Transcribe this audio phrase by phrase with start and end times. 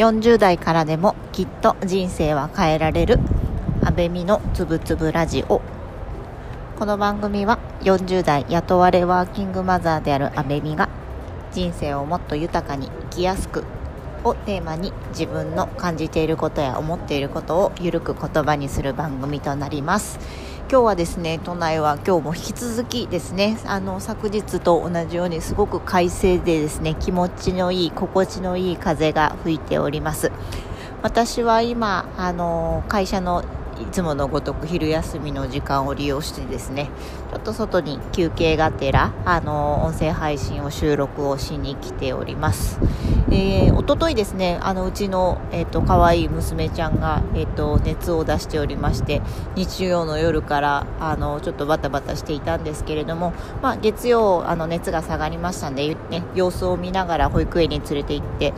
[0.00, 3.18] 40代からでもきっと人生は変えられる。
[3.82, 5.60] 安倍美のつぶつぶラジオ。
[6.78, 10.88] この番組は40代雇われワーキングマザーである安倍美が
[11.52, 13.62] 人生をもっと豊かに生きやすく
[14.24, 20.18] をテーマに自分の感じていることや思っていることをゆるく言葉にする番組となります。
[20.70, 30.30] 今日はですね都内は今日も引き続きですねあの昨日と同じようにすごく快晴でですね気持ちのいい心地のいい風が吹いております。
[31.02, 33.42] 私は今あの会社の
[33.80, 36.90] いつものごとく昼休みの時間を利用してですね
[37.32, 42.78] ちょっと外に休憩がてらあの音声配信を収録をしに来ております、
[43.30, 49.22] えー、おとといですねあのうちの、えーと、可愛い娘ちゃんが、えーと、熱を出しておりまして
[49.56, 58.52] 日曜の夜からあのちょっとバタバタしていたんですけれども、まあ、月曜あの熱が下がりましたんで、ね、様子を見ながら保育園に連れて行って、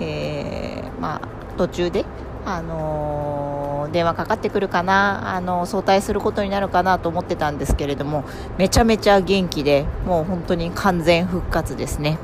[0.00, 2.04] えー、まあ、途中で
[2.46, 8.24] あのー、電話かかってくるかな、あの、早退することになるかなと思ってたんですけれども
[8.58, 12.18] めちゃめちゃ元気でもう本当に完全復活ですね。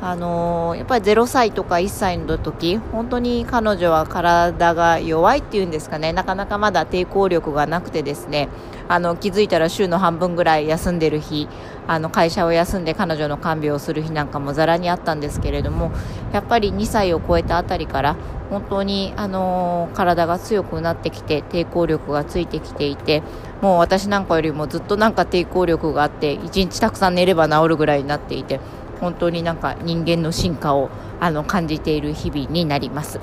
[0.00, 6.12] あのー、やっぱり0歳とか1歳の時本当に彼女は体が弱いっていうんですかね。
[6.12, 8.48] なかなかまだ抵抗力がなくてですね。
[8.88, 11.46] あの気づいたら週の半分ぐらい休んでる日
[11.86, 15.92] あの会社を休んで彼女の看病をする日なんかもざらにあったんですけれども
[16.32, 18.16] やっぱり2歳を超えたあたりから
[18.48, 23.22] 本当に、あのー、体が強くなってきて抵抗力がついてきていて
[23.60, 28.60] もう私なんかよりもずっとなんか抵抗力があって1日たくさん寝れば治るぐらいになっていて
[29.00, 33.20] 本当になんか人間の進化をあの感じている日々になります。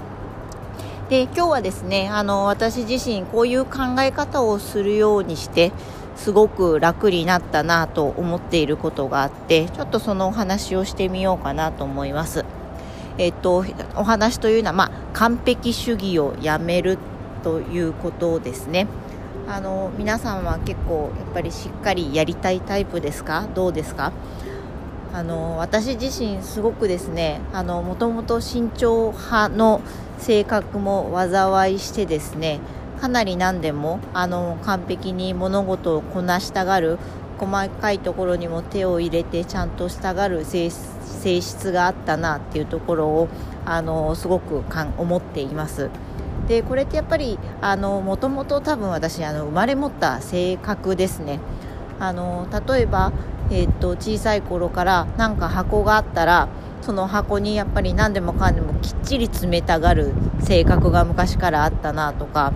[1.09, 5.71] で今日はですねあの私自身こういう考え方をするようにして
[6.15, 12.43] すごく楽になったなと思っていることがあってちょっとそのお話をしてみようかなと思います。
[13.17, 13.63] えっと、
[13.95, 16.97] お話というのは、まあ、完璧主義をやめる
[17.43, 18.87] ということですね。
[19.47, 23.47] あの皆さんは結構やっぱりしっかりやりたいタイプですか？
[23.53, 24.11] どうですか？
[25.15, 29.79] あの私自身すごくですねもともと慎重派の
[30.17, 32.59] 性格も災いしてですね
[32.99, 36.99] かなり何でもあの完璧に物事をこなしたがる
[37.37, 43.29] 細かいところにも手を入れてちゃんとしたがる性質があったなっていうところを
[43.65, 45.89] あのすごくかん思っています。
[46.49, 51.39] でこれってやっぱりもともと多分私あの生まれ持った性格ですね。
[51.99, 53.13] あの例えば
[53.51, 56.47] えー、っと小さい頃からなんか箱があったら
[56.81, 62.53] その箱にやっぱり何でもかんでもきっちり詰めたがる性格が昔からあったなとか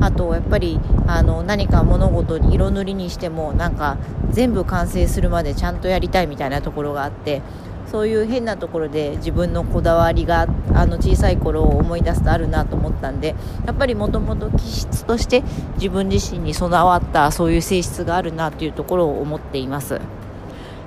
[0.00, 3.98] あとやっぱりあの何か物事に色塗りにしてもなんか
[4.30, 7.42] 全部完成するまでちゃんとやりたいみたいなところがあって
[7.90, 13.34] そういう変なところで自分のこだわりがあの小さい頃を思い出すとあるなと思ったんで
[13.66, 15.42] やっぱりもともと気質として
[15.74, 20.00] 自分自身に備わったそういう性質があるなというところを思っています。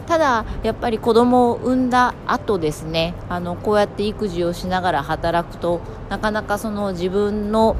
[0.08, 7.75] ただやっぱり子供を産んだ後ですねあのこうやって育児をしながら働くとなかなかその自分の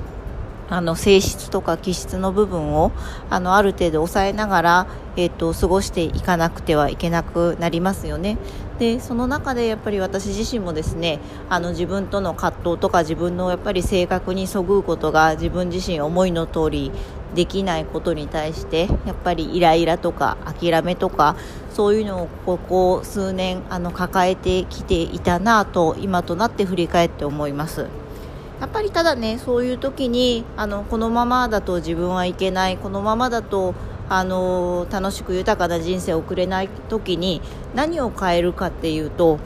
[0.69, 2.91] あの性質とか気質の部分を
[3.29, 8.38] あのある程度抑えながら、えーと、過ごしていかなくてはいけなくなりますよね。
[8.83, 16.91] でその中でやっぱり私自身もですねあの自分との葛藤とか自分のやっぱり性格にそぐうことが自分自身思いの通り
[17.33, 21.38] できないことに対してやっぱりイライラとか諦めとか
[21.69, 27.88] そういうのをここ数年あの抱えてきていたなと今となって振り返って思います。
[28.59, 33.75] やっぱりただねそういう時にあのこのままだと自分はいけないこのままだと
[34.16, 37.41] あの楽しく豊かな人生を送れない時に
[37.74, 39.40] 何を変えるかっていうと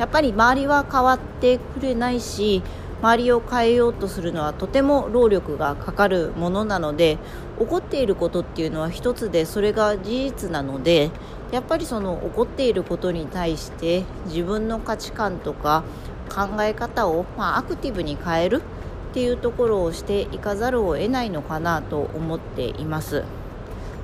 [0.00, 2.64] やっぱり周りは変わってくれないし
[3.00, 7.18] 周りを変えようとするのはとても労力がかかるものなので
[7.60, 11.12] 起こっていることっていうのは一つでそれが事実なので
[11.52, 15.84] やっぱりその起こっていることに対して自分の価値観とか
[16.28, 18.62] 考え方を、まあ、アクティブに変える
[19.10, 23.22] っていうところをしていかざるを得ないのかなと思っています。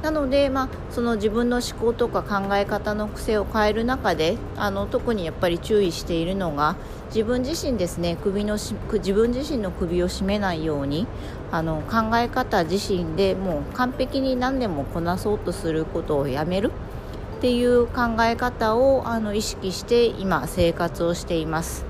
[0.04, 11.06] なので、まあ、その自分の思考とか考え方の癖を変える中であの特にやっぱり注意しているのが自分自身ですね首のし自分自身の首を絞めないように
[11.50, 16.70] あの考え方自身でもう完璧に何でもこなそうとすることをやめる
[17.38, 21.86] っていう考え方をあの意識して今生活をしています。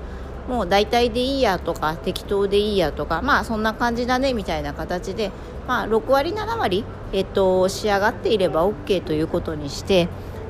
[0.47, 5.31] もう大体でいいやとか適当でいいやとかまあそんな感じだねみたいな形で、
[5.67, 10.07] まあ、6割7割、えっと、仕上がっていれば OK ということにして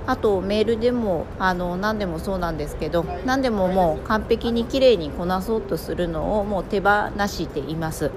[0.08, 8.12] あとメールでもあの何でもそうなんですけど何でももう完璧にきれいにこなそうとするのをもう手放しています。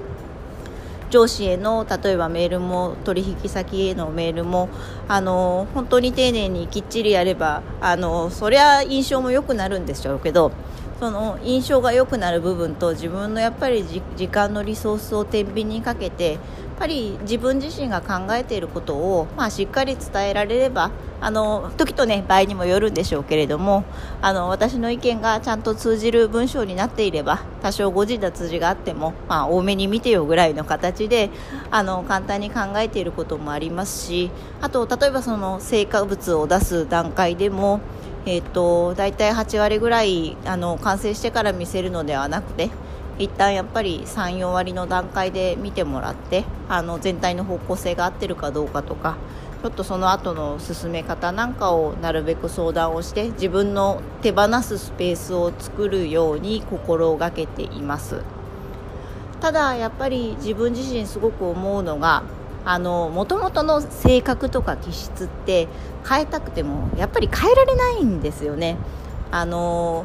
[1.10, 4.68] 上司への例えばメールも取引先へのメールも
[5.08, 10.52] あの本当に丁寧にきっちりやればあのそりゃ印象も良くなるんでしょうけど
[10.98, 16.40] その印象が良くなる部分と自分のやっぱり時間のリソースを天秤にかけてやっ
[16.78, 23.84] ぱり自分自身が考えていることを、まあ、しっかり伝えられればあの時とね場合にもよるんでしょうけれども
[24.22, 31.30] あの私の意見がちゃんと通じる文章になっていれば多少誤字脱字があっても、まあ、多めに見てよぐらいの形で
[31.72, 34.30] あの簡単に考えていることもありますし
[34.60, 37.80] あと例えばその成果物を出す段階でも
[38.30, 42.68] えーと、大体8割ぐらいあの完成してから見せるのではなくて
[43.18, 49.16] 一旦やっぱり34割の段階で見てもらってあの全体の方向性が合ってるかどうかとか
[49.62, 58.20] ちょっとその後の進め方なんかをなるべく相談をして自分の手放すスペースを作るように心がけています。
[59.40, 62.24] ただやっぱり自分自身すごく思うのが
[62.68, 65.68] あの元々の性格とか気質って
[66.06, 68.76] 変えたくてもやっぱり変えられないんですよね。
[69.30, 70.04] あの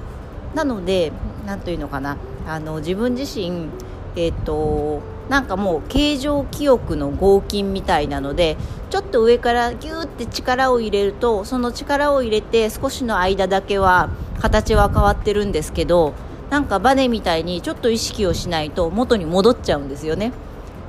[0.56, 1.12] なので
[1.46, 2.16] 何というのかな。
[2.48, 3.68] あの自分自身
[4.16, 8.56] えっ、となんかもう形状記憶の合金みたいなので
[8.90, 16.14] ちょっと上からギューって力を入れるとその力を入れて少しの間だけは形は変わってるんですけど
[16.50, 20.32] なんかバネみたいにちょっと意識をしないと元に戻っちゃうんですよね。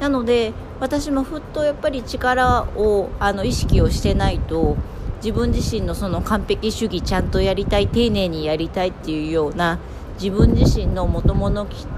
[0.01, 4.77] なので私もふっとやっぱり力をあの意識をしてないと
[5.17, 9.79] 自分自身のその完璧主義ちゃんとやりたい丁寧にやりたいっていうような
[10.21, 11.51] 自分自身のもとも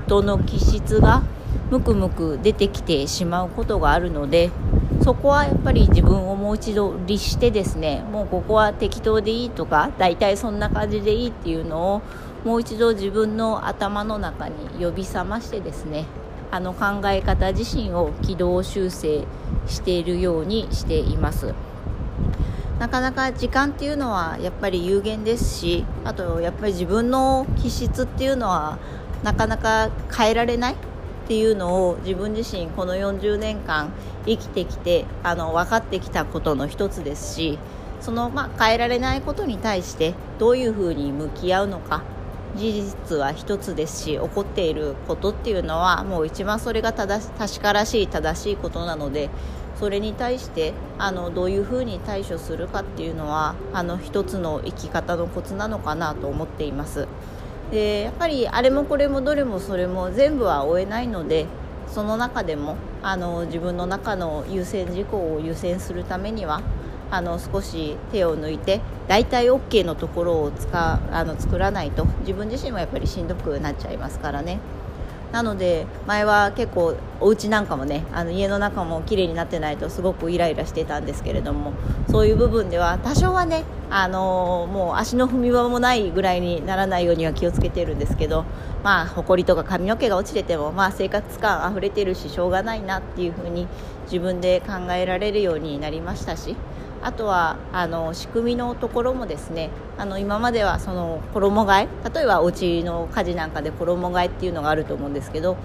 [0.07, 1.23] との気質が
[1.71, 4.51] むくむく出てきてしまうことがあるので
[5.03, 12.03] そこはやっぱり自分をもう一度律してですねもうここは適当でいいとか大体そんな感じでいいっていうのを
[12.45, 16.07] もう一度自分の頭の中に呼び覚ましてですね
[16.57, 19.27] あの考え方自身を軌道修正
[19.67, 21.53] しているようにしています。
[22.79, 28.79] なかなか時間っていうのはやっぱり有限ですしあとやっぱり自分の気質っていうのは
[29.23, 30.77] なかなか変えられないっ
[31.29, 33.93] ていうのを自分自身この40年間
[34.27, 37.59] 生きてきてあの分かってきたことの一つですし
[38.01, 42.03] その、まあ、変えられないことに対してどういうふうに向き合うのか
[42.57, 49.31] 事実は一つですし起こっていることっていうのはもう一番それが正確からしい正しいことなので
[49.79, 57.07] それに対してあのどういうふうに対処するかっていうのはあの一つの生き方のコツなのかなと思っています。
[57.71, 61.47] でやっぱりあれもこれもどれもそれも全部は追えないので
[61.89, 66.63] その中でもあの自分の中の優先事項を優先するためには
[67.11, 74.59] あの少し手を抜いて大体 OK のところを使あの作らないと自分自身もやっぱりしんどくなっちゃいますからね。
[75.33, 81.73] なので前は結構お家なんかもねあの家の中も綺麗になってないとすごくイライラしてたんですけれども
[82.09, 88.45] そういう部分では多少はねあのもう足の踏み場もないぐらいにならないようには気をつけてるんですけど
[88.83, 93.67] まあ埃とか髪の毛が落ちててもまあ生活感あふれてるししょうがないなっていうふうに
[94.05, 96.57] 自分で考えられるようになりましたし
[97.03, 105.57] あとはあの仕組みのところもですねあの今まではその衣替え例えばお家の家事なんかで衣替えっていうのがあると思うんですけど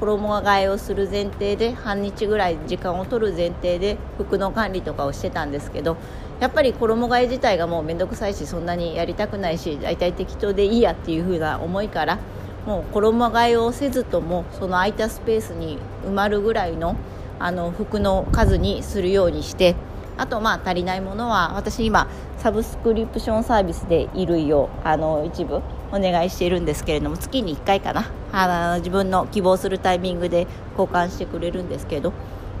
[0.00, 5.96] 衣替えをする前提で半日ぐらい時間を取る前提で服の管理とかをしてたんですけど
[6.40, 12.18] やっぱり衣替え自体がもう面倒くさいしそんなにやりたくないし大体適当でいいやっていう風な思いから
[12.64, 16.96] もう衣替えをせずともその空いたスペースに埋まるぐらいの
[17.40, 19.76] あの服の数にするようにして
[20.18, 28.10] あとまあ足りないものは私今サブスクリプションサービスで衣類をあの一部お願いしているんですけれども月に1回かな。
[28.30, 30.46] あの自分の希望するタイミングで
[30.76, 32.12] 交換してくれるんですけど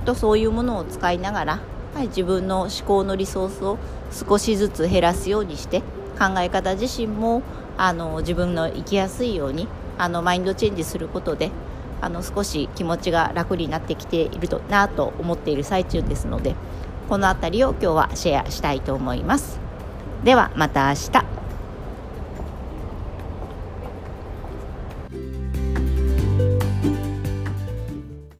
[0.06, 1.60] とそういうものを使いながら、
[1.94, 3.78] はい、自分の思考のリソースを
[4.10, 5.80] 少しずつ減らすようにして
[6.18, 7.42] 考え方自身も
[7.76, 11.50] あの自分の生きやすいようにあのマインドチェンジすることで
[12.00, 16.54] あの少し気持ちが楽になってきているとなと思っている最中ですので
[17.08, 19.58] この辺りを今日はシェアしたいと思います。
[20.24, 21.27] ではまた明日。